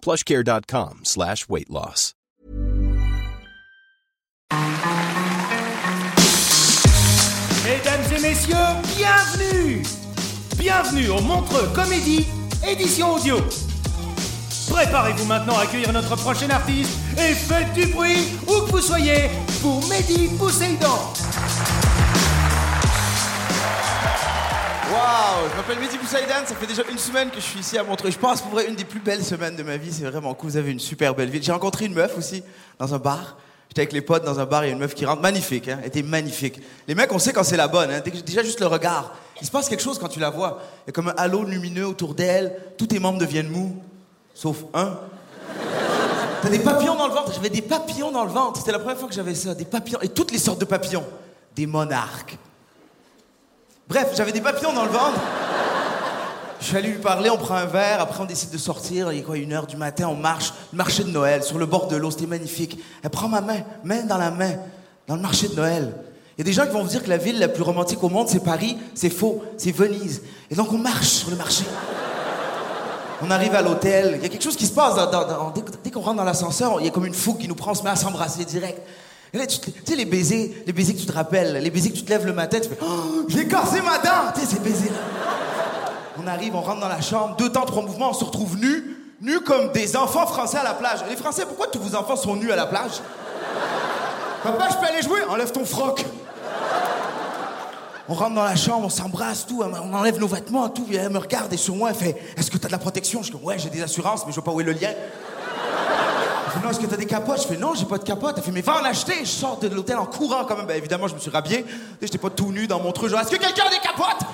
plushcare.com 0.00 1.00
slash 1.04 1.48
weight 1.48 1.70
loss. 1.70 2.14
Mesdames 7.64 8.16
et 8.16 8.20
messieurs, 8.20 8.56
bienvenue 8.96 9.82
Bienvenue 10.58 11.08
au 11.10 11.20
Montreux 11.20 11.68
Comédie, 11.72 12.26
édition 12.66 13.14
audio. 13.14 13.36
Préparez-vous 14.68 15.24
maintenant 15.26 15.56
à 15.56 15.62
accueillir 15.62 15.92
notre 15.92 16.16
prochain 16.16 16.50
artiste 16.50 16.98
et 17.16 17.32
faites 17.32 17.72
du 17.74 17.86
bruit 17.86 18.26
où 18.42 18.66
que 18.66 18.72
vous 18.72 18.80
soyez 18.80 19.30
pour 19.62 19.86
Mehdi 19.86 20.28
Pousseidon. 20.36 20.98
Waouh, 24.90 25.50
je 25.50 25.56
m'appelle 25.56 25.78
Mehdi 25.80 25.98
Boussaïdan, 25.98 26.46
ça 26.46 26.54
fait 26.54 26.66
déjà 26.66 26.82
une 26.90 26.96
semaine 26.96 27.28
que 27.28 27.36
je 27.36 27.44
suis 27.44 27.60
ici 27.60 27.76
à 27.76 27.82
Montreux. 27.82 28.10
Je 28.10 28.18
pense 28.18 28.40
pour 28.40 28.52
vrai 28.52 28.68
une 28.68 28.74
des 28.74 28.86
plus 28.86 29.00
belles 29.00 29.22
semaines 29.22 29.54
de 29.54 29.62
ma 29.62 29.76
vie, 29.76 29.92
c'est 29.92 30.04
vraiment 30.04 30.32
cool, 30.32 30.50
vous 30.50 30.56
avez 30.56 30.70
une 30.70 30.80
super 30.80 31.14
belle 31.14 31.28
ville. 31.28 31.42
J'ai 31.42 31.52
rencontré 31.52 31.84
une 31.84 31.92
meuf 31.92 32.16
aussi 32.16 32.42
dans 32.78 32.94
un 32.94 32.98
bar. 32.98 33.36
J'étais 33.68 33.82
avec 33.82 33.92
les 33.92 34.00
potes 34.00 34.24
dans 34.24 34.40
un 34.40 34.46
bar, 34.46 34.64
il 34.64 34.68
y 34.68 34.70
a 34.70 34.72
une 34.72 34.78
meuf 34.78 34.94
qui 34.94 35.04
rentre, 35.04 35.20
magnifique, 35.20 35.68
hein, 35.68 35.78
elle 35.82 35.88
était 35.88 36.02
magnifique. 36.02 36.62
Les 36.86 36.94
mecs, 36.94 37.12
on 37.12 37.18
sait 37.18 37.34
quand 37.34 37.44
c'est 37.44 37.58
la 37.58 37.68
bonne, 37.68 37.90
hein, 37.90 38.00
déjà 38.24 38.42
juste 38.42 38.60
le 38.60 38.66
regard. 38.66 39.14
Il 39.42 39.46
se 39.46 39.50
passe 39.50 39.68
quelque 39.68 39.82
chose 39.82 39.98
quand 39.98 40.08
tu 40.08 40.20
la 40.20 40.30
vois. 40.30 40.62
Il 40.86 40.88
y 40.88 40.90
a 40.90 40.92
comme 40.92 41.08
un 41.08 41.14
halo 41.18 41.44
lumineux 41.44 41.86
autour 41.86 42.14
d'elle, 42.14 42.56
tous 42.78 42.86
tes 42.86 42.98
membres 42.98 43.18
deviennent 43.18 43.50
mous, 43.50 43.76
sauf 44.32 44.56
un. 44.72 44.98
T'as 46.40 46.48
des 46.48 46.60
papillons 46.60 46.94
dans 46.94 47.08
le 47.08 47.12
ventre, 47.12 47.34
j'avais 47.34 47.50
des 47.50 47.60
papillons 47.60 48.10
dans 48.10 48.24
le 48.24 48.30
ventre, 48.30 48.60
c'était 48.60 48.72
la 48.72 48.78
première 48.78 48.96
fois 48.96 49.08
que 49.08 49.14
j'avais 49.14 49.34
ça, 49.34 49.54
des 49.54 49.66
papillons, 49.66 50.00
et 50.00 50.08
toutes 50.08 50.30
les 50.30 50.38
sortes 50.38 50.60
de 50.60 50.64
papillons. 50.64 51.04
Des 51.54 51.66
monarques. 51.66 52.38
Bref, 53.88 54.08
j'avais 54.14 54.32
des 54.32 54.40
papillons 54.40 54.72
dans 54.72 54.84
le 54.84 54.90
ventre. 54.90 55.18
Je 56.60 56.66
suis 56.66 56.76
allé 56.76 56.88
lui 56.88 56.98
parler, 56.98 57.30
on 57.30 57.36
prend 57.38 57.54
un 57.54 57.66
verre, 57.66 58.00
après 58.00 58.20
on 58.20 58.24
décide 58.24 58.50
de 58.50 58.58
sortir, 58.58 59.12
il 59.12 59.20
est 59.20 59.22
quoi, 59.22 59.36
une 59.38 59.52
heure 59.52 59.66
du 59.66 59.76
matin, 59.76 60.08
on 60.08 60.16
marche, 60.16 60.52
le 60.72 60.76
marché 60.76 61.04
de 61.04 61.10
Noël, 61.10 61.42
sur 61.44 61.56
le 61.56 61.66
bord 61.66 61.86
de 61.86 61.96
l'eau, 61.96 62.10
c'était 62.10 62.26
magnifique. 62.26 62.82
Elle 63.02 63.10
prend 63.10 63.28
ma 63.28 63.40
main, 63.40 63.60
main 63.84 64.02
dans 64.02 64.18
la 64.18 64.30
main, 64.32 64.54
dans 65.06 65.14
le 65.14 65.22
marché 65.22 65.48
de 65.48 65.54
Noël. 65.54 65.94
Il 66.36 66.40
y 66.40 66.42
a 66.42 66.44
des 66.44 66.52
gens 66.52 66.66
qui 66.66 66.72
vont 66.72 66.82
vous 66.82 66.88
dire 66.88 67.02
que 67.02 67.08
la 67.08 67.16
ville 67.16 67.38
la 67.38 67.48
plus 67.48 67.62
romantique 67.62 68.02
au 68.02 68.08
monde, 68.08 68.28
c'est 68.28 68.42
Paris, 68.42 68.76
c'est 68.94 69.08
faux, 69.10 69.42
c'est 69.56 69.70
Venise. 69.72 70.22
Et 70.50 70.54
donc 70.56 70.72
on 70.72 70.78
marche 70.78 71.06
sur 71.06 71.30
le 71.30 71.36
marché. 71.36 71.64
On 73.22 73.30
arrive 73.30 73.54
à 73.54 73.62
l'hôtel, 73.62 74.14
il 74.16 74.22
y 74.22 74.26
a 74.26 74.28
quelque 74.28 74.44
chose 74.44 74.56
qui 74.56 74.66
se 74.66 74.72
passe, 74.74 74.94
dans- 74.96 75.52
dès 75.84 75.90
qu'on 75.90 76.00
rentre 76.00 76.16
dans 76.18 76.24
l'ascenseur, 76.24 76.76
il 76.80 76.86
y 76.86 76.88
a 76.88 76.92
comme 76.92 77.06
une 77.06 77.14
fougue 77.14 77.38
qui 77.38 77.48
nous 77.48 77.54
prend, 77.56 77.70
on 77.70 77.74
se 77.74 77.82
met 77.84 77.90
à 77.90 77.96
s'embrasser 77.96 78.44
direct. 78.44 78.80
Et 79.32 79.38
là, 79.38 79.46
tu, 79.46 79.58
sais, 79.84 79.96
les 79.96 80.04
baisers, 80.04 80.62
les 80.66 80.72
baisers 80.72 80.94
que 80.94 81.00
tu 81.00 81.06
te 81.06 81.12
rappelles, 81.12 81.54
les 81.62 81.70
baisers 81.70 81.90
que 81.90 81.96
tu 81.96 82.04
te 82.04 82.10
lèves 82.10 82.26
le 82.26 82.32
matin, 82.32 82.58
tu 82.60 82.68
fais 82.68 82.78
Oh, 82.82 83.24
j'ai 83.28 83.46
cassé 83.46 83.80
ma 83.82 83.98
dent 83.98 84.32
Tu 84.34 84.40
sais, 84.40 84.46
ces 84.46 84.60
baisers-là. 84.60 84.98
On 86.22 86.26
arrive, 86.26 86.54
on 86.54 86.60
rentre 86.60 86.80
dans 86.80 86.88
la 86.88 87.00
chambre, 87.00 87.36
deux 87.36 87.50
temps, 87.50 87.64
trois 87.64 87.82
mouvements, 87.82 88.10
on 88.10 88.14
se 88.14 88.24
retrouve 88.24 88.56
nus, 88.56 88.96
nus 89.20 89.40
comme 89.40 89.70
des 89.72 89.96
enfants 89.96 90.26
français 90.26 90.58
à 90.58 90.64
la 90.64 90.74
plage. 90.74 91.00
Les 91.08 91.16
Français, 91.16 91.44
pourquoi 91.46 91.68
tous 91.68 91.78
vos 91.78 91.94
enfants 91.94 92.16
sont 92.16 92.36
nus 92.36 92.50
à 92.50 92.56
la 92.56 92.66
plage? 92.66 93.00
Papa, 94.42 94.68
je 94.70 94.76
peux 94.76 94.86
aller 94.86 95.02
jouer? 95.02 95.20
Enlève 95.28 95.52
ton 95.52 95.64
froc. 95.64 96.04
On 98.08 98.14
rentre 98.14 98.34
dans 98.36 98.44
la 98.44 98.56
chambre, 98.56 98.86
on 98.86 98.88
s'embrasse, 98.88 99.46
tout, 99.46 99.62
on 99.62 99.94
enlève 99.94 100.18
nos 100.18 100.28
vêtements, 100.28 100.68
tout. 100.70 100.86
Elle 100.90 101.10
me 101.10 101.18
regarde 101.18 101.52
et 101.52 101.58
sur 101.58 101.76
moi, 101.76 101.90
elle 101.90 101.96
fait 101.96 102.16
Est-ce 102.38 102.50
que 102.50 102.56
t'as 102.56 102.68
de 102.68 102.72
la 102.72 102.78
protection? 102.78 103.22
Je 103.22 103.32
dis 103.32 103.38
Ouais, 103.42 103.58
j'ai 103.58 103.68
des 103.68 103.82
assurances, 103.82 104.24
mais 104.24 104.32
je 104.32 104.36
vois 104.36 104.44
pas 104.44 104.52
où 104.52 104.60
est 104.60 104.64
le 104.64 104.72
lien. 104.72 104.92
Elle 106.48 106.60
fait, 106.60 106.66
non, 106.66 106.70
est-ce 106.70 106.80
que 106.80 106.86
t'as 106.86 106.96
des 106.96 107.06
capotes? 107.06 107.42
Je 107.42 107.46
fais, 107.46 107.56
non, 107.58 107.74
j'ai 107.74 107.84
pas 107.84 107.98
de 107.98 108.04
capote. 108.04 108.34
Elle 108.38 108.42
fait, 108.42 108.50
mais 108.50 108.62
va 108.62 108.80
en 108.80 108.84
acheter. 108.84 109.14
Je 109.20 109.26
sors 109.26 109.58
de 109.58 109.68
l'hôtel 109.68 109.98
en 109.98 110.06
courant 110.06 110.44
quand 110.46 110.56
même. 110.56 110.66
Ben, 110.66 110.78
évidemment, 110.78 111.06
je 111.06 111.14
me 111.14 111.20
suis 111.20 111.30
rhabillé. 111.30 111.66
J'étais 112.00 112.16
pas 112.16 112.30
tout 112.30 112.52
nu 112.52 112.66
dans 112.66 112.80
mon 112.80 112.92
truc. 112.92 113.10
Genre, 113.10 113.20
est-ce 113.20 113.30
que 113.30 113.36
quelqu'un 113.36 113.64
a 113.66 113.70
des 113.70 113.80
capotes? 113.82 114.26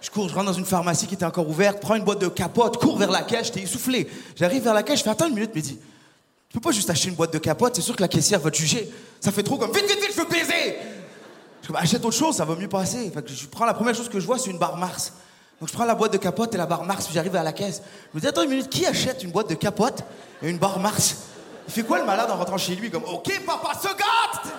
Je 0.00 0.10
cours, 0.10 0.28
je 0.28 0.34
rentre 0.34 0.46
dans 0.46 0.52
une 0.52 0.64
pharmacie 0.64 1.06
qui 1.06 1.14
était 1.14 1.24
encore 1.24 1.48
ouverte, 1.48 1.80
prends 1.80 1.94
une 1.94 2.02
boîte 2.02 2.20
de 2.20 2.26
capotes, 2.26 2.76
cours 2.76 2.98
vers 2.98 3.10
la 3.10 3.22
caisse, 3.22 3.46
j'étais 3.46 3.60
essoufflé. 3.60 4.10
J'arrive 4.34 4.64
vers 4.64 4.74
la 4.74 4.82
caisse, 4.82 4.98
je 4.98 5.04
fais, 5.04 5.10
attends 5.10 5.28
une 5.28 5.34
minute, 5.34 5.56
dis, 5.56 5.78
tu 6.48 6.54
peux 6.54 6.60
pas 6.60 6.72
juste 6.72 6.90
acheter 6.90 7.08
une 7.08 7.14
boîte 7.14 7.32
de 7.32 7.38
capotes, 7.38 7.76
c'est 7.76 7.82
sûr 7.82 7.94
que 7.94 8.02
la 8.02 8.08
caissière 8.08 8.40
va 8.40 8.50
te 8.50 8.56
juger. 8.56 8.90
Ça 9.20 9.30
fait 9.30 9.44
trop 9.44 9.56
comme, 9.58 9.70
vite, 9.70 9.86
vite, 9.86 10.00
vite, 10.00 10.10
je 10.12 10.20
veux 10.20 10.26
baiser! 10.26 10.76
Je 11.62 11.68
dis, 11.68 11.74
achète 11.76 12.04
autre 12.04 12.16
chose, 12.16 12.34
ça 12.34 12.44
va 12.44 12.56
mieux 12.56 12.68
passer. 12.68 13.12
Je 13.26 13.46
prends 13.46 13.64
la 13.64 13.74
première 13.74 13.94
chose 13.94 14.08
que 14.08 14.18
je 14.18 14.26
vois, 14.26 14.38
c'est 14.38 14.50
une 14.50 14.58
barre 14.58 14.76
Mars. 14.76 15.12
Donc 15.62 15.68
je 15.68 15.74
prends 15.74 15.84
la 15.84 15.94
boîte 15.94 16.12
de 16.12 16.18
capote 16.18 16.52
et 16.56 16.58
la 16.58 16.66
barre 16.66 16.82
Mars, 16.82 17.04
puis 17.04 17.14
j'arrive 17.14 17.36
à 17.36 17.44
la 17.44 17.52
caisse. 17.52 17.82
Je 18.10 18.16
me 18.16 18.20
dis, 18.20 18.26
attends 18.26 18.42
une 18.42 18.50
minute, 18.50 18.68
qui 18.68 18.84
achète 18.84 19.22
une 19.22 19.30
boîte 19.30 19.48
de 19.48 19.54
capote 19.54 20.02
et 20.42 20.50
une 20.50 20.58
barre 20.58 20.80
Mars 20.80 21.14
Il 21.68 21.72
fait 21.72 21.84
quoi 21.84 22.00
le 22.00 22.04
malade 22.04 22.28
en 22.32 22.36
rentrant 22.36 22.58
chez 22.58 22.74
lui? 22.74 22.90
Comme, 22.90 23.04
ok, 23.04 23.30
papa 23.46 23.78
se 23.80 23.86
gâte 23.86 24.52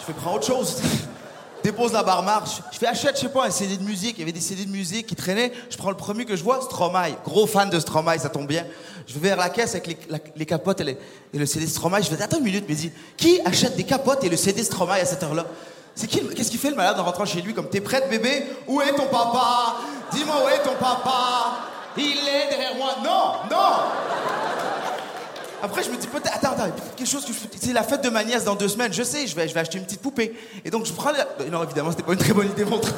Je 0.00 0.04
fais, 0.06 0.12
prends 0.14 0.34
autre 0.34 0.48
chose. 0.48 0.82
Dépose 1.62 1.92
la 1.92 2.02
barre 2.02 2.24
Mars. 2.24 2.60
Je 2.72 2.78
fais, 2.78 2.88
achète, 2.88 3.14
je 3.14 3.20
sais 3.20 3.28
pas, 3.28 3.46
un 3.46 3.52
CD 3.52 3.76
de 3.76 3.84
musique. 3.84 4.16
Il 4.16 4.18
y 4.18 4.22
avait 4.22 4.32
des 4.32 4.40
CD 4.40 4.64
de 4.64 4.70
musique 4.72 5.06
qui 5.06 5.14
traînaient. 5.14 5.52
Je 5.70 5.76
prends 5.76 5.90
le 5.90 5.96
premier 5.96 6.24
que 6.24 6.34
je 6.34 6.42
vois, 6.42 6.60
Stromae. 6.60 7.12
Gros 7.24 7.46
fan 7.46 7.70
de 7.70 7.78
Stromae, 7.78 8.18
ça 8.18 8.30
tombe 8.30 8.48
bien. 8.48 8.66
Je 9.06 9.14
vais 9.14 9.28
vers 9.28 9.36
la 9.36 9.48
caisse 9.48 9.76
avec 9.76 10.08
les, 10.34 10.46
capotes 10.46 10.80
et, 10.80 10.98
le 11.32 11.46
CD 11.46 11.68
Stromae. 11.68 12.02
Je 12.02 12.08
fais, 12.08 12.20
attends 12.20 12.38
une 12.38 12.44
minute, 12.44 12.64
mais 12.68 12.74
dis, 12.74 12.90
qui 13.16 13.40
achète 13.44 13.76
des 13.76 13.84
capotes 13.84 14.24
et 14.24 14.28
le 14.28 14.36
CD 14.36 14.64
Stromae 14.64 14.94
à 14.94 15.04
cette 15.04 15.22
heure-là? 15.22 15.46
C'est 15.96 16.06
qui 16.06 16.20
Qu'est-ce 16.28 16.50
qu'il 16.50 16.60
fait 16.60 16.70
le 16.70 16.76
malade 16.76 17.00
en 17.00 17.04
rentrant 17.04 17.24
chez 17.24 17.40
lui 17.40 17.54
Comme, 17.54 17.68
t'es 17.68 17.80
prête, 17.80 18.08
bébé? 18.08 18.44
Où 18.68 18.80
est 18.80 18.92
ton 18.92 19.06
papa? 19.06 19.76
Dis-moi 20.12 20.36
où 20.44 20.48
est 20.48 20.62
ton 20.62 20.76
papa? 20.78 21.58
Il 21.96 22.04
est 22.04 22.50
derrière 22.50 22.76
moi. 22.76 22.96
Non, 23.02 23.32
non 23.50 23.56
après, 25.62 25.82
je 25.82 25.90
me 25.90 25.96
dis 25.96 26.06
peut-être, 26.06 26.34
attends, 26.34 26.52
attends, 26.52 26.70
quelque 26.96 27.08
chose 27.08 27.24
que 27.24 27.32
je 27.32 27.38
C'est 27.58 27.72
la 27.72 27.82
fête 27.82 28.04
de 28.04 28.10
ma 28.10 28.22
nièce 28.22 28.44
dans 28.44 28.54
deux 28.54 28.68
semaines, 28.68 28.92
je 28.92 29.02
sais, 29.02 29.26
je 29.26 29.34
vais, 29.34 29.48
je 29.48 29.54
vais 29.54 29.60
acheter 29.60 29.78
une 29.78 29.84
petite 29.84 30.02
poupée. 30.02 30.34
Et 30.64 30.70
donc, 30.70 30.84
je 30.84 30.92
prends 30.92 31.10
la... 31.10 31.26
Non, 31.50 31.64
évidemment, 31.64 31.90
c'était 31.90 32.02
pas 32.02 32.12
une 32.12 32.18
très 32.18 32.34
bonne 32.34 32.50
idée, 32.50 32.64
mon 32.64 32.78
truc. 32.78 32.94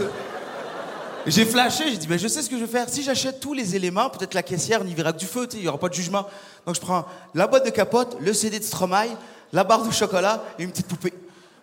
J'ai 1.26 1.44
flashé, 1.44 1.84
j'ai 1.88 1.96
dit, 1.96 2.06
ben, 2.08 2.18
je 2.18 2.26
sais 2.26 2.42
ce 2.42 2.50
que 2.50 2.58
je 2.58 2.64
vais 2.64 2.70
faire. 2.70 2.88
Si 2.88 3.02
j'achète 3.02 3.38
tous 3.38 3.54
les 3.54 3.76
éléments, 3.76 4.10
peut-être 4.10 4.34
la 4.34 4.42
caissière 4.42 4.82
n'y 4.82 4.92
verra 4.92 5.12
que 5.12 5.18
du 5.18 5.26
feu, 5.26 5.46
il 5.54 5.60
n'y 5.60 5.68
aura 5.68 5.78
pas 5.78 5.88
de 5.88 5.94
jugement. 5.94 6.26
Donc, 6.66 6.74
je 6.74 6.80
prends 6.80 7.06
la 7.34 7.46
boîte 7.46 7.64
de 7.64 7.70
capote, 7.70 8.16
le 8.20 8.32
CD 8.32 8.58
de 8.58 8.64
Stromae, 8.64 9.06
la 9.52 9.62
barre 9.62 9.84
de 9.84 9.92
chocolat 9.92 10.42
et 10.58 10.64
une 10.64 10.70
petite 10.70 10.88
poupée. 10.88 11.12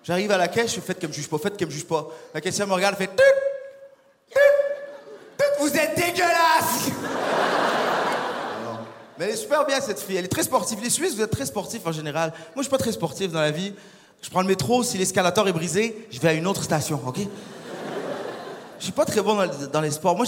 J'arrive 0.06 0.32
à 0.32 0.38
la 0.38 0.48
caisse, 0.48 0.70
je 0.70 0.76
fais, 0.76 0.82
faites 0.82 1.02
comme 1.02 1.12
je 1.12 1.16
juge 1.16 1.28
pas, 1.28 1.40
faites 1.40 1.58
comme 1.58 1.70
je 1.70 1.76
juge 1.76 1.88
pas. 1.88 2.08
La 2.34 2.40
caissière 2.40 2.68
me 2.68 2.74
regarde, 2.74 2.96
elle 3.00 3.08
fait, 3.08 3.16
Tut 3.16 4.38
Tut 5.38 5.44
vous 5.60 5.76
êtes 5.76 5.96
dégueulasse 5.96 6.92
mais 9.18 9.26
elle 9.26 9.32
est 9.32 9.38
super 9.38 9.66
bien 9.66 9.80
cette 9.80 10.00
fille, 10.00 10.18
elle 10.18 10.26
est 10.26 10.30
très 10.30 10.44
sportive. 10.44 10.80
Les 10.84 10.90
Suisses, 10.90 11.16
vous 11.16 11.22
êtes 11.22 11.32
très 11.32 11.46
sportifs 11.46 11.86
en 11.86 11.92
général. 11.92 12.32
Moi, 12.54 12.58
je 12.58 12.62
suis 12.64 12.70
pas 12.70 12.78
très 12.78 12.92
sportif 12.92 13.32
dans 13.32 13.40
la 13.40 13.52
vie. 13.52 13.74
Je 14.22 14.30
prends 14.30 14.42
le 14.42 14.48
métro, 14.48 14.84
si 14.84 14.98
l'escalator 14.98 15.48
est 15.48 15.54
brisé, 15.54 16.08
je 16.12 16.20
vais 16.20 16.30
à 16.30 16.34
une 16.34 16.48
autre 16.48 16.64
station, 16.64 17.00
ok? 17.06 17.20
Je 18.78 18.84
suis 18.84 18.92
pas 18.92 19.06
très 19.06 19.22
bon 19.22 19.38
dans, 19.72 19.82
les 19.82 19.92
sports. 19.92 20.18
Moi, 20.18 20.26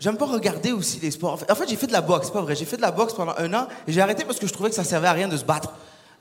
j'aime 0.00 0.16
pas 0.16 0.26
regarder 0.26 0.72
aussi 0.72 0.98
les 1.00 1.12
sports. 1.12 1.38
En 1.48 1.54
fait, 1.54 1.68
j'ai 1.68 1.76
fait 1.76 1.86
de 1.86 1.92
la 1.92 2.00
boxe, 2.00 2.30
pas 2.30 2.40
vrai. 2.40 2.56
J'ai 2.56 2.64
fait 2.64 2.76
de 2.76 2.82
la 2.82 2.90
boxe 2.90 3.14
pendant 3.14 3.34
un 3.38 3.54
an 3.54 3.68
et 3.86 3.92
j'ai 3.92 4.00
arrêté 4.00 4.24
parce 4.24 4.40
que 4.40 4.46
je 4.48 4.52
trouvais 4.52 4.70
que 4.70 4.76
ça 4.76 4.84
servait 4.84 5.08
à 5.08 5.12
rien 5.12 5.28
de 5.28 5.36
se 5.36 5.44
battre. 5.44 5.70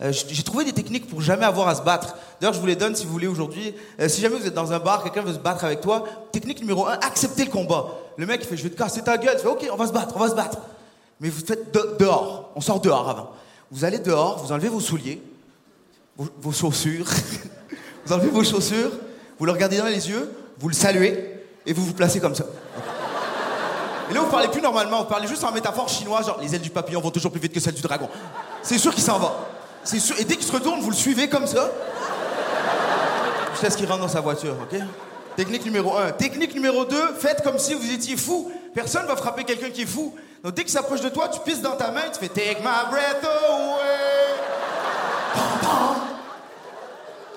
Euh, 0.01 0.11
j'ai 0.11 0.43
trouvé 0.43 0.65
des 0.65 0.73
techniques 0.73 1.07
pour 1.07 1.21
jamais 1.21 1.45
avoir 1.45 1.69
à 1.69 1.75
se 1.75 1.81
battre. 1.81 2.15
D'ailleurs, 2.39 2.53
je 2.53 2.59
vous 2.59 2.65
les 2.65 2.75
donne 2.75 2.95
si 2.95 3.05
vous 3.05 3.11
voulez 3.13 3.27
aujourd'hui. 3.27 3.73
Euh, 3.99 4.09
si 4.09 4.21
jamais 4.21 4.35
vous 4.37 4.45
êtes 4.45 4.53
dans 4.53 4.73
un 4.73 4.79
bar, 4.79 5.03
quelqu'un 5.03 5.21
veut 5.21 5.33
se 5.33 5.39
battre 5.39 5.63
avec 5.63 5.79
toi, 5.81 6.03
technique 6.31 6.59
numéro 6.59 6.85
un, 6.85 6.93
acceptez 6.93 7.45
le 7.45 7.51
combat. 7.51 7.87
Le 8.17 8.25
mec, 8.25 8.41
il 8.43 8.47
fait, 8.47 8.57
je 8.57 8.63
vais 8.63 8.69
te 8.69 8.77
casser 8.77 9.01
ta 9.01 9.17
gueule. 9.17 9.37
Tu 9.39 9.47
ok, 9.47 9.67
on 9.71 9.77
va 9.77 9.87
se 9.87 9.93
battre, 9.93 10.13
on 10.15 10.19
va 10.19 10.29
se 10.29 10.35
battre. 10.35 10.57
Mais 11.21 11.29
vous 11.29 11.45
faites 11.45 11.73
de- 11.73 11.95
dehors. 11.97 12.51
On 12.55 12.61
sort 12.61 12.81
dehors 12.81 13.09
avant. 13.09 13.31
Vous 13.71 13.85
allez 13.85 13.99
dehors, 13.99 14.43
vous 14.43 14.51
enlevez 14.51 14.67
vos 14.67 14.81
souliers, 14.81 15.21
vos, 16.17 16.27
vos 16.41 16.51
chaussures. 16.51 17.07
vous 18.05 18.13
enlevez 18.13 18.29
vos 18.29 18.43
chaussures, 18.43 18.91
vous 19.39 19.45
le 19.45 19.51
regardez 19.53 19.77
dans 19.77 19.85
les 19.85 20.09
yeux, 20.09 20.29
vous 20.59 20.67
le 20.67 20.75
saluez 20.75 21.41
et 21.65 21.71
vous 21.71 21.85
vous 21.85 21.93
placez 21.93 22.19
comme 22.19 22.35
ça. 22.35 22.45
Et 24.11 24.13
là, 24.13 24.19
vous 24.19 24.29
parlez 24.29 24.49
plus 24.49 24.61
normalement, 24.61 24.99
vous 24.99 25.09
parlez 25.09 25.27
juste 25.27 25.43
en 25.43 25.51
métaphore 25.51 25.89
chinoise, 25.89 26.27
genre 26.27 26.37
les 26.39 26.53
ailes 26.53 26.61
du 26.61 26.69
papillon 26.69 26.99
vont 27.01 27.09
toujours 27.11 27.31
plus 27.31 27.41
vite 27.41 27.53
que 27.53 27.59
celles 27.59 27.73
du 27.73 27.81
dragon. 27.81 28.07
C'est 28.61 28.77
sûr 28.77 28.93
qu'il 28.93 29.03
s'en 29.03 29.17
va. 29.17 29.35
Et 29.93 30.23
dès 30.23 30.35
qu'il 30.35 30.45
se 30.45 30.51
retourne, 30.51 30.79
vous 30.81 30.89
le 30.89 30.95
suivez 30.95 31.29
comme 31.29 31.47
ça? 31.47 31.69
Jusqu'à 33.51 33.69
ce 33.69 33.77
qu'il 33.77 33.87
rentre 33.87 34.01
dans 34.01 34.07
sa 34.07 34.21
voiture, 34.21 34.55
ok? 34.61 34.79
Technique 35.35 35.65
numéro 35.65 35.95
1. 35.95 36.11
Technique 36.13 36.53
numéro 36.55 36.85
2, 36.85 37.13
faites 37.17 37.43
comme 37.43 37.59
si 37.59 37.73
vous 37.73 37.91
étiez 37.91 38.17
fou. 38.17 38.51
Personne 38.73 39.05
va 39.05 39.15
frapper 39.15 39.43
quelqu'un 39.43 39.69
qui 39.69 39.83
est 39.83 39.85
fou. 39.85 40.15
Donc 40.43 40.53
dès 40.53 40.63
qu'il 40.63 40.71
s'approche 40.71 41.01
de 41.01 41.09
toi, 41.09 41.27
tu 41.27 41.39
pisses 41.41 41.61
dans 41.61 41.75
ta 41.75 41.91
main, 41.91 42.01
tu 42.11 42.19
fais 42.19 42.29
Take 42.29 42.59
my 42.59 42.91
breath 42.91 43.23
away. 43.23 44.35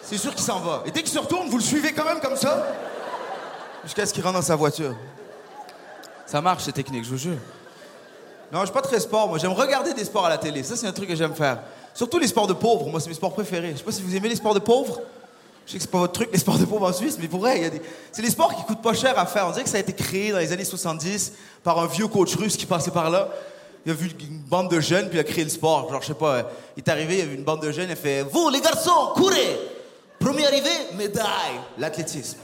C'est 0.03 0.19
sûr 0.19 0.35
qu'il 0.35 0.45
s'en 0.45 0.61
va. 0.61 0.83
Et 0.87 0.91
dès 0.91 1.03
qu'il 1.03 1.13
se 1.13 1.19
retourne, 1.19 1.49
vous 1.49 1.59
le 1.59 1.63
suivez 1.63 1.93
quand 1.93 2.05
même 2.05 2.21
comme 2.21 2.37
ça? 2.37 2.67
Jusqu'à 3.85 4.07
ce 4.07 4.13
qu'il 4.13 4.23
rentre 4.23 4.37
dans 4.37 4.43
sa 4.43 4.57
voiture. 4.57 4.95
Ça 6.25 6.41
marche, 6.41 6.65
ces 6.65 6.73
techniques, 6.73 7.05
je 7.05 7.11
vous 7.11 7.19
jure. 7.19 7.39
Non, 8.51 8.61
je 8.61 8.67
suis 8.67 8.75
pas 8.75 8.81
très 8.81 9.01
sport, 9.01 9.29
moi. 9.29 9.39
J'aime 9.39 9.53
regarder 9.53 9.93
des 9.93 10.05
sports 10.05 10.25
à 10.27 10.31
la 10.31 10.39
télé. 10.39 10.63
Ça, 10.63 10.77
c'est 10.77 10.87
un 10.87 10.93
truc 10.93 11.09
que 11.09 11.15
j'aime 11.15 11.35
faire. 11.35 11.59
Surtout 11.99 12.21
les 12.21 12.29
sports 12.29 12.47
de 12.47 12.53
pauvres. 12.53 12.87
Moi, 12.87 13.01
c'est 13.01 13.09
mes 13.09 13.15
sports 13.17 13.33
préférés. 13.33 13.73
Je 13.73 13.79
sais 13.79 13.83
pas 13.83 13.91
si 13.91 14.03
vous 14.03 14.15
aimez 14.15 14.29
les 14.29 14.37
sports 14.37 14.55
de 14.55 14.61
pauvres. 14.61 15.01
Je 15.67 15.73
sais 15.73 15.79
que 15.79 15.83
c'est 15.83 15.91
pas 15.91 15.99
votre 15.99 16.13
truc, 16.13 16.29
les 16.33 16.39
sports 16.39 16.57
de 16.57 16.65
pauvres 16.65 16.89
en 16.89 16.93
Suisse, 16.93 17.19
mais 17.21 17.27
pour 17.27 17.41
vrai, 17.41 17.59
y 17.61 17.71
des... 17.71 17.83
c'est 18.13 18.23
les 18.23 18.31
sports 18.31 18.55
qui 18.55 18.63
coûtent 18.63 18.81
pas 18.81 18.95
cher 18.95 19.19
à 19.19 19.27
faire. 19.27 19.49
On 19.49 19.51
dirait 19.51 19.65
que 19.65 19.69
ça 19.69 19.79
a 19.79 19.81
été 19.81 19.93
créé 19.93 20.31
dans 20.31 20.39
les 20.39 20.53
années 20.53 20.65
70 20.65 21.33
par 21.65 21.77
un 21.81 21.89
vieux 21.89 22.07
coach 22.07 22.37
russe 22.37 22.57
qui 22.57 22.67
passait 22.67 22.93
par 22.93 23.11
là. 23.11 23.29
Il 23.85 23.91
a 23.91 23.97
vu 23.97 24.13
une 24.21 24.39
bande 24.39 24.71
de 24.71 24.79
jeunes, 24.79 25.09
puis 25.09 25.19
il 25.19 25.21
a 25.21 25.25
créé 25.25 25.43
le 25.43 25.51
sport. 25.51 25.91
Genre, 25.91 26.01
je 26.01 26.07
sais 26.07 26.15
pas, 26.15 26.49
il 26.77 26.85
est 26.87 26.89
arrivé, 26.89 27.17
il 27.17 27.23
a 27.23 27.27
vu 27.27 27.35
une 27.35 27.43
bande 27.43 27.63
de 27.63 27.73
jeunes, 27.73 27.89
il 27.89 27.93
a 27.93 27.97
fait 27.97 28.23
Vous, 28.23 28.49
les 28.49 28.61
garçons, 28.61 29.11
courez 29.17 29.59
Premier 30.21 30.47
arrivé, 30.47 30.71
médaille. 30.97 31.59
L'athlétisme. 31.79 32.39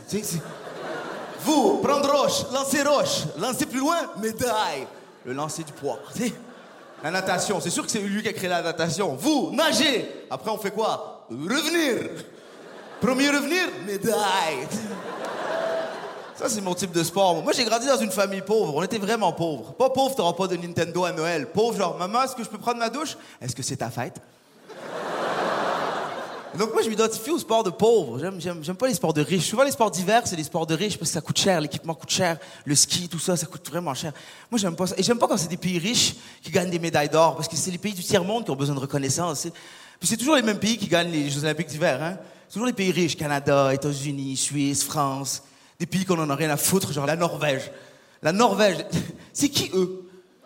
Vous, 1.42 1.76
prendre 1.76 2.10
roche, 2.10 2.42
lancer 2.52 2.82
roche, 2.82 3.22
lancer 3.38 3.66
plus 3.66 3.78
loin, 3.78 3.98
médaille. 4.20 4.88
Le 5.24 5.32
lancer 5.32 5.62
du 5.62 5.72
poids. 5.72 6.00
La 7.04 7.10
natation, 7.10 7.60
c'est 7.60 7.68
sûr 7.68 7.84
que 7.84 7.90
c'est 7.90 8.00
lui 8.00 8.22
qui 8.22 8.28
a 8.30 8.32
créé 8.32 8.48
la 8.48 8.62
natation. 8.62 9.14
Vous, 9.14 9.50
nager. 9.52 10.24
Après, 10.30 10.50
on 10.50 10.56
fait 10.56 10.70
quoi? 10.70 11.26
Revenir. 11.28 12.08
Premier 12.98 13.28
revenir, 13.28 13.68
médaille. 13.86 14.66
Ça, 16.34 16.48
c'est 16.48 16.62
mon 16.62 16.74
type 16.74 16.92
de 16.92 17.04
sport. 17.04 17.42
Moi, 17.42 17.52
j'ai 17.52 17.64
grandi 17.64 17.86
dans 17.86 17.98
une 17.98 18.10
famille 18.10 18.40
pauvre. 18.40 18.74
On 18.74 18.82
était 18.82 18.96
vraiment 18.96 19.34
pauvres. 19.34 19.74
Pas 19.74 19.90
pauvre, 19.90 20.14
t'auras 20.14 20.32
pas 20.32 20.46
de 20.46 20.56
Nintendo 20.56 21.04
à 21.04 21.12
Noël. 21.12 21.46
Pauvre, 21.46 21.76
genre, 21.76 21.98
maman, 21.98 22.22
est-ce 22.22 22.34
que 22.34 22.42
je 22.42 22.48
peux 22.48 22.56
prendre 22.56 22.78
ma 22.78 22.88
douche? 22.88 23.18
Est-ce 23.38 23.54
que 23.54 23.62
c'est 23.62 23.76
ta 23.76 23.90
fête? 23.90 24.16
Donc 26.58 26.72
moi, 26.72 26.82
je 26.82 26.88
m'identifie 26.88 27.30
au 27.30 27.38
sport 27.38 27.64
de 27.64 27.70
pauvres. 27.70 28.18
J'aime, 28.38 28.76
pas 28.76 28.86
les 28.86 28.94
sports 28.94 29.12
de 29.12 29.22
riches. 29.22 29.48
Souvent, 29.48 29.64
les 29.64 29.72
sports 29.72 29.90
d'hiver, 29.90 30.22
c'est 30.24 30.36
des 30.36 30.44
sports 30.44 30.66
de 30.66 30.74
riches 30.74 30.96
parce 30.96 31.10
que 31.10 31.14
ça 31.14 31.20
coûte 31.20 31.38
cher, 31.38 31.60
l'équipement 31.60 31.94
coûte 31.94 32.10
cher, 32.10 32.38
le 32.64 32.74
ski, 32.74 33.08
tout 33.08 33.18
ça, 33.18 33.36
ça 33.36 33.46
coûte 33.46 33.68
vraiment 33.68 33.94
cher. 33.94 34.12
Moi, 34.50 34.58
j'aime 34.58 34.76
pas 34.76 34.86
ça. 34.86 34.94
Et 34.96 35.02
j'aime 35.02 35.18
pas 35.18 35.26
quand 35.26 35.36
c'est 35.36 35.48
des 35.48 35.56
pays 35.56 35.78
riches 35.78 36.14
qui 36.42 36.50
gagnent 36.50 36.70
des 36.70 36.78
médailles 36.78 37.08
d'or 37.08 37.34
parce 37.34 37.48
que 37.48 37.56
c'est 37.56 37.70
les 37.70 37.78
pays 37.78 37.92
du 37.92 38.02
tiers-monde 38.02 38.44
qui 38.44 38.50
ont 38.50 38.56
besoin 38.56 38.74
de 38.74 38.80
reconnaissance. 38.80 39.48
Puis 39.98 40.08
c'est 40.08 40.16
toujours 40.16 40.36
les 40.36 40.42
mêmes 40.42 40.58
pays 40.58 40.78
qui 40.78 40.86
gagnent 40.86 41.10
les 41.10 41.28
Jeux 41.30 41.42
Olympiques 41.44 41.68
d'hiver, 41.68 42.02
hein. 42.02 42.18
C'est 42.46 42.54
toujours 42.54 42.66
les 42.66 42.72
pays 42.72 42.92
riches, 42.92 43.16
Canada, 43.16 43.74
États-Unis, 43.74 44.36
Suisse, 44.36 44.84
France. 44.84 45.42
Des 45.80 45.86
pays 45.86 46.04
qu'on 46.04 46.20
en 46.20 46.30
a 46.30 46.36
rien 46.36 46.50
à 46.50 46.56
foutre, 46.56 46.92
genre 46.92 47.06
la 47.06 47.16
Norvège. 47.16 47.72
La 48.22 48.32
Norvège, 48.32 48.84
c'est 49.32 49.48
qui 49.48 49.70
eux? 49.74 50.04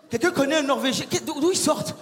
Quelqu'un 0.09 0.31
connaît 0.31 0.55
un 0.55 0.63
Norvégien? 0.63 1.05
D'où 1.25 1.51
ils 1.51 1.57
sortent? 1.57 1.95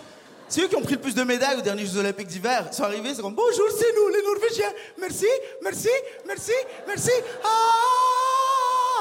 C'est 0.50 0.62
eux 0.62 0.68
qui 0.68 0.76
ont 0.76 0.82
pris 0.82 0.94
le 0.96 1.02
plus 1.02 1.14
de 1.16 1.24
médailles 1.24 1.58
aux 1.58 1.62
derniers 1.62 1.86
Jeux 1.86 1.98
Olympiques 2.00 2.28
d'hiver. 2.28 2.66
Ils 2.72 2.76
sont 2.76 2.84
arrivés, 2.84 3.14
c'est 3.16 3.22
comme 3.22 3.36
Bonjour, 3.36 3.66
c'est 3.78 3.94
nous, 3.96 4.08
les 4.10 4.22
Norvégiens. 4.24 4.72
Merci, 5.00 5.28
merci, 5.62 5.90
merci, 6.26 6.52
merci. 6.88 7.12
Ah, 7.44 7.48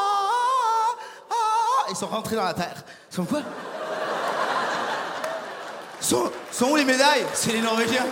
ah, 0.01 0.97
ah. 1.31 1.87
Ils 1.91 1.97
sont 1.97 2.07
rentrés 2.09 2.37
dans 2.37 2.45
la 2.45 2.55
terre. 2.55 2.83
Ils 3.13 3.15
sont 3.15 3.25
quoi? 3.25 3.43
Sont, 6.01 6.31
où 6.71 6.77
les 6.77 6.85
médailles? 6.85 7.25
C'est 7.35 7.53
les 7.53 7.61
Norvégiens. 7.61 8.07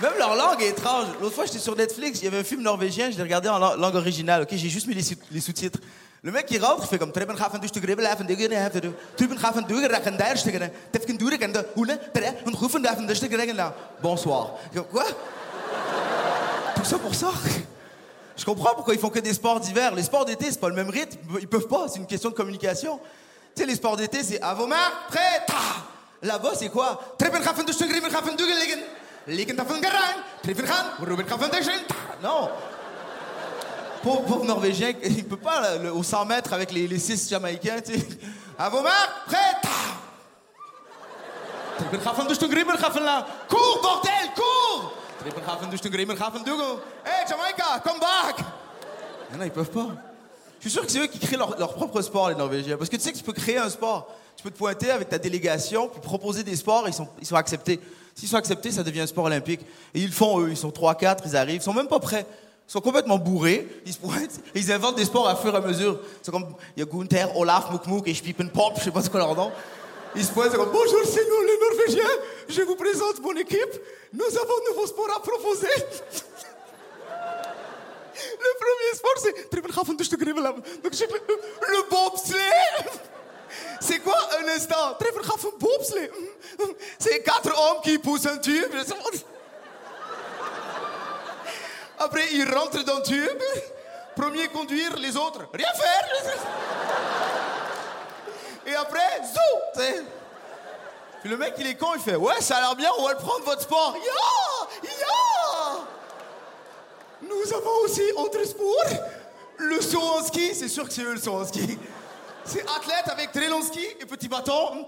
Même 0.00 0.12
leur 0.18 0.36
langue 0.36 0.62
est 0.62 0.68
étrange. 0.68 1.06
L'autre 1.20 1.34
fois, 1.34 1.46
j'étais 1.46 1.58
sur 1.58 1.74
Netflix, 1.74 2.20
il 2.20 2.24
y 2.26 2.28
avait 2.28 2.38
un 2.38 2.44
film 2.44 2.60
norvégien, 2.62 3.10
je 3.10 3.16
l'ai 3.16 3.22
regardé 3.22 3.48
en 3.48 3.58
lang- 3.58 3.76
langue 3.78 3.94
originale, 3.94 4.42
ok? 4.42 4.48
J'ai 4.52 4.68
juste 4.68 4.86
mis 4.86 4.94
les 4.94 5.40
sous-titres. 5.40 5.78
Le 6.22 6.32
mec, 6.32 6.46
il 6.50 6.64
rentre, 6.64 6.86
fait 6.88 6.98
comme. 6.98 7.12
Bonsoir. 14.02 14.54
Quoi? 14.90 15.04
Tout 16.74 16.84
ça 16.84 16.98
pour 16.98 17.14
ça? 17.14 17.30
Je 18.36 18.44
comprends 18.44 18.74
pourquoi 18.74 18.94
ils 18.94 19.00
font 19.00 19.08
que 19.08 19.18
des 19.18 19.32
sports 19.32 19.60
d'hiver. 19.60 19.94
Les 19.94 20.02
sports 20.02 20.24
d'été, 20.24 20.50
c'est 20.50 20.60
pas 20.60 20.68
le 20.68 20.74
même 20.74 20.90
rythme. 20.90 21.18
Ils 21.40 21.48
peuvent 21.48 21.68
pas, 21.68 21.86
c'est 21.88 21.98
une 21.98 22.06
question 22.06 22.30
de 22.30 22.34
communication. 22.34 23.00
Tu 23.54 23.62
sais, 23.62 23.66
les 23.66 23.76
sports 23.76 23.96
d'été, 23.96 24.22
c'est 24.22 24.40
à 24.42 24.52
vos 24.52 24.66
mains, 24.66 24.76
prêt, 25.08 25.42
ta. 25.46 25.54
Là-bas, 26.22 26.52
c'est 26.54 26.68
quoi? 26.68 27.00
Non. 32.22 32.50
Pauvre, 34.06 34.22
pauvre 34.22 34.44
Norvégien, 34.44 34.92
il 35.02 35.24
peut 35.24 35.36
pas, 35.36 35.60
là, 35.60 35.78
le- 35.78 35.92
au 35.92 36.04
100 36.04 36.26
mètres 36.26 36.52
avec 36.52 36.70
les, 36.70 36.86
les 36.86 37.00
six 37.00 37.28
Jamaïcains, 37.28 37.80
tu. 37.80 37.94
À 38.56 38.68
vos 38.68 38.80
marques, 38.80 39.26
prêt. 39.26 39.36
Cours, 43.48 43.80
bordel, 43.82 44.12
cours. 44.36 44.92
Hey, 47.04 47.26
Jamaïca, 47.28 47.80
come 47.82 47.98
back 47.98 48.38
Non, 49.32 49.38
non, 49.38 49.44
ils 49.44 49.50
peuvent 49.50 49.70
pas. 49.70 49.88
Je 50.60 50.68
suis 50.68 50.70
sûr 50.70 50.86
que 50.86 50.92
c'est 50.92 51.00
eux 51.00 51.08
qui 51.08 51.18
créent 51.18 51.36
leur, 51.36 51.74
propre 51.74 52.00
sport, 52.00 52.28
les 52.28 52.36
Norvégiens. 52.36 52.76
Parce 52.76 52.88
que 52.88 52.94
tu 52.94 53.02
sais 53.02 53.10
que 53.10 53.18
tu 53.18 53.24
peux 53.24 53.32
créer 53.32 53.58
un 53.58 53.68
sport. 53.68 54.06
Tu 54.36 54.44
peux 54.44 54.52
te 54.52 54.56
pointer 54.58 54.92
avec 54.92 55.08
ta 55.08 55.18
délégation, 55.18 55.88
puis 55.88 56.00
proposer 56.00 56.44
des 56.44 56.54
sports, 56.54 56.84
ils 56.86 56.94
sont, 56.94 57.08
ils 57.20 57.26
sont 57.26 57.34
acceptés. 57.34 57.80
S'ils 58.14 58.28
sont 58.28 58.36
acceptés, 58.36 58.70
ça 58.70 58.84
devient 58.84 59.00
un 59.00 59.06
sport 59.08 59.24
olympique. 59.24 59.62
Et 59.94 60.00
ils 60.00 60.06
le 60.06 60.12
font, 60.12 60.40
eux. 60.40 60.50
Ils 60.50 60.56
sont 60.56 60.70
3-4, 60.70 61.22
ils 61.26 61.36
arrivent, 61.36 61.56
ils 61.56 61.62
sont 61.62 61.74
même 61.74 61.88
pas 61.88 61.98
prêts. 61.98 62.24
Ils 62.68 62.72
sont 62.72 62.80
complètement 62.80 63.18
bourrés, 63.18 63.68
ils 63.86 63.92
se 63.92 63.98
pointent, 63.98 64.40
ils 64.54 64.72
inventent 64.72 64.96
des 64.96 65.04
sports 65.04 65.28
à 65.28 65.36
fur 65.36 65.54
et 65.54 65.56
à 65.56 65.60
mesure. 65.60 66.00
C'est 66.20 66.32
comme, 66.32 66.48
il 66.76 66.80
y 66.80 66.82
a 66.82 66.86
Gunther, 66.86 67.36
Olaf, 67.36 67.70
Mukmuk 67.70 68.08
et 68.08 68.14
Pop, 68.52 68.72
je 68.78 68.84
sais 68.84 68.90
pas 68.90 69.02
c'est 69.02 69.10
quoi 69.10 69.20
leur 69.20 69.36
nom. 69.36 69.52
Ils 70.16 70.24
se 70.24 70.32
pointent, 70.32 70.50
c'est 70.50 70.56
comme, 70.56 70.72
bonjour, 70.72 71.00
c'est 71.04 71.28
nous, 71.28 71.42
les 71.42 71.58
Norvégiens. 71.60 72.10
Je 72.48 72.62
vous 72.62 72.74
présente 72.74 73.20
mon 73.22 73.36
équipe. 73.36 73.80
Nous 74.12 74.24
avons 74.24 74.54
un 74.54 74.70
nouveau 74.72 74.86
sport 74.86 75.08
à 75.16 75.20
proposer. 75.20 75.68
Le 78.16 78.58
premier 78.58 78.94
sport, 78.94 79.12
c'est 79.18 79.50
j'ai 80.92 81.06
le, 81.06 81.20
le 81.68 81.82
bobsleigh. 81.90 82.40
C'est 83.80 84.00
quoi 84.00 84.16
un 84.40 84.48
instant? 84.48 84.96
C'est 86.98 87.22
quatre 87.22 87.50
hommes 87.50 87.80
qui 87.82 87.98
poussent 87.98 88.26
un 88.26 88.38
tube. 88.38 88.72
Après, 91.98 92.26
ils 92.32 92.52
rentrent 92.52 92.82
dans 92.84 92.96
le 92.96 93.02
tube. 93.02 93.42
Premier 94.14 94.48
conduire, 94.48 94.96
les 94.96 95.16
autres, 95.16 95.46
rien 95.52 95.72
faire. 95.74 96.08
Et 98.66 98.74
après, 98.74 99.22
zou. 99.24 99.82
Puis 101.20 101.30
le 101.30 101.36
mec, 101.36 101.54
il 101.58 101.66
est 101.66 101.74
con, 101.74 101.88
il 101.94 102.00
fait 102.00 102.16
Ouais, 102.16 102.40
ça 102.40 102.56
a 102.56 102.60
l'air 102.60 102.76
bien, 102.76 102.90
on 102.98 103.04
va 103.04 103.12
le 103.12 103.18
prendre, 103.18 103.44
votre 103.44 103.62
sport. 103.62 103.94
Ya 103.96 104.88
Ya 104.88 105.06
Nous 107.22 107.54
avons 107.54 107.76
aussi 107.84 108.02
autre 108.16 108.42
sport. 108.44 108.86
Le 109.58 109.80
saut 109.80 110.00
en 110.00 110.22
ski, 110.22 110.54
c'est 110.54 110.68
sûr 110.68 110.86
que 110.86 110.92
c'est 110.92 111.02
eux 111.02 111.14
le 111.14 111.20
saut 111.20 111.34
en 111.34 111.44
ski. 111.44 111.78
C'est 112.44 112.62
athlète 112.62 113.08
avec 113.08 113.32
très 113.32 113.48
long 113.48 113.62
ski 113.62 113.84
et 114.00 114.06
petit 114.06 114.28
bâton. 114.28 114.86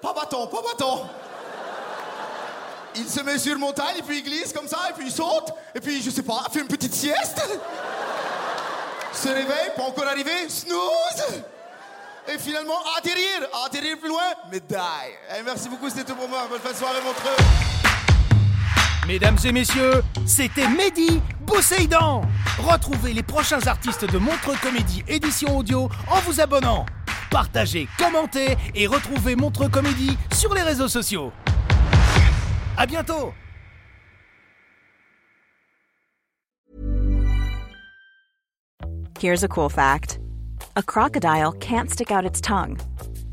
Pas 0.00 0.12
bâton, 0.12 0.46
pas 0.46 0.62
bâton. 0.62 1.06
Il 2.96 3.08
se 3.08 3.20
met 3.22 3.38
sur 3.38 3.58
montagne 3.58 3.98
et 3.98 4.02
puis 4.02 4.18
il 4.18 4.24
glisse 4.24 4.52
comme 4.52 4.66
ça 4.66 4.78
et 4.90 4.92
puis 4.92 5.06
il 5.06 5.12
saute 5.12 5.52
et 5.74 5.80
puis 5.80 6.02
je 6.02 6.10
sais 6.10 6.22
pas, 6.22 6.44
fait 6.52 6.60
une 6.60 6.68
petite 6.68 6.94
sieste. 6.94 7.40
Se 9.12 9.28
réveille, 9.28 9.72
pas 9.76 9.82
encore 9.82 10.06
arrivé, 10.06 10.48
snooze. 10.48 11.42
Et 12.32 12.38
finalement 12.38 12.78
atterrir, 12.96 13.48
atterrir 13.64 13.98
plus 13.98 14.08
loin, 14.08 14.22
médaille. 14.50 15.14
Eh, 15.36 15.42
merci 15.44 15.68
beaucoup, 15.68 15.88
c'était 15.88 16.04
tout 16.04 16.14
pour 16.14 16.28
moi. 16.28 16.46
Bonne 16.48 16.60
fin 16.60 16.70
de 16.70 16.76
soirée, 16.76 17.00
Montreux. 17.02 17.44
Mesdames 19.06 19.38
et 19.44 19.52
messieurs, 19.52 20.02
c'était 20.26 20.68
Mehdi 20.68 21.20
Bousséidan. 21.40 22.22
Retrouvez 22.58 23.12
les 23.12 23.22
prochains 23.22 23.66
artistes 23.66 24.04
de 24.04 24.18
Montreux 24.18 24.56
Comédie 24.62 25.02
édition 25.08 25.56
audio 25.56 25.88
en 26.08 26.20
vous 26.20 26.40
abonnant. 26.40 26.86
Partagez, 27.30 27.88
commentez 27.98 28.56
et 28.74 28.86
retrouvez 28.86 29.34
Montreux 29.34 29.68
Comédie 29.68 30.16
sur 30.32 30.54
les 30.54 30.62
réseaux 30.62 30.88
sociaux. 30.88 31.32
À 32.80 32.86
bientôt 32.86 33.34
Here's 39.18 39.44
a 39.44 39.48
cool 39.48 39.68
fact 39.68 40.18
a 40.76 40.82
crocodile 40.82 41.52
can't 41.52 41.90
stick 41.90 42.10
out 42.10 42.24
its 42.24 42.40
tongue. 42.40 42.80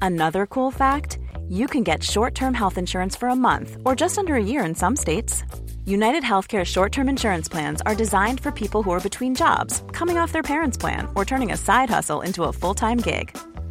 Another 0.02 0.46
cool 0.48 0.70
fact 0.70 1.20
you 1.48 1.66
can 1.68 1.84
get 1.84 2.04
short 2.04 2.36
term 2.36 2.54
health 2.54 2.78
insurance 2.78 3.16
for 3.16 3.30
a 3.30 3.36
month 3.38 3.78
or 3.86 3.96
just 3.96 4.18
under 4.18 4.36
a 4.36 4.44
year 4.44 4.66
in 4.66 4.76
some 4.76 4.98
states. 4.98 5.46
United 5.86 6.24
Healthcare 6.24 6.66
short 6.66 6.92
term 6.92 7.08
insurance 7.08 7.48
plans 7.48 7.82
are 7.86 7.96
designed 7.96 8.42
for 8.42 8.52
people 8.52 8.84
who 8.84 8.92
are 8.92 9.00
between 9.10 9.34
jobs, 9.34 9.82
coming 9.94 10.18
off 10.18 10.34
their 10.34 10.44
parents' 10.44 10.78
plan, 10.78 11.08
or 11.16 11.24
turning 11.24 11.54
a 11.54 11.58
side 11.58 11.90
hustle 11.90 12.20
into 12.20 12.44
a 12.44 12.52
full 12.52 12.74
time 12.74 12.98
gig. 12.98 13.32